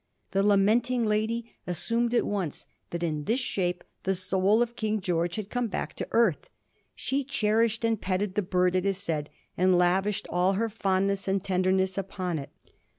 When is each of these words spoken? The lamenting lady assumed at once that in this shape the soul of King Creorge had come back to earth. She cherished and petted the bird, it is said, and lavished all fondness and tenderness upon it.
The 0.31 0.41
lamenting 0.41 1.05
lady 1.05 1.53
assumed 1.67 2.15
at 2.15 2.25
once 2.25 2.65
that 2.89 3.03
in 3.03 3.25
this 3.25 3.39
shape 3.39 3.83
the 4.01 4.15
soul 4.15 4.63
of 4.63 4.75
King 4.75 4.99
Creorge 4.99 5.35
had 5.35 5.51
come 5.51 5.67
back 5.67 5.93
to 5.93 6.07
earth. 6.09 6.49
She 6.95 7.23
cherished 7.23 7.85
and 7.85 8.01
petted 8.01 8.33
the 8.33 8.41
bird, 8.41 8.73
it 8.73 8.83
is 8.83 8.97
said, 8.97 9.29
and 9.55 9.77
lavished 9.77 10.25
all 10.31 10.55
fondness 10.69 11.27
and 11.27 11.43
tenderness 11.43 11.99
upon 11.99 12.39
it. 12.39 12.49